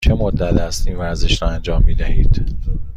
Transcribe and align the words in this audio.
چه 0.05 0.13
مدت 0.13 0.41
است 0.53 0.87
این 0.87 0.97
ورزش 0.97 1.41
را 1.41 1.47
انجام 1.49 1.83
می 1.83 1.95
دهید؟ 1.95 2.55